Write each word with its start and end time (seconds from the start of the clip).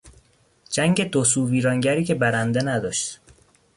جنگ 0.75 0.97
دو 1.09 1.23
سو 1.23 1.47
ویرانگری 1.49 2.03
که 2.05 2.15
برنده 2.15 2.61
نداشت 2.63 3.19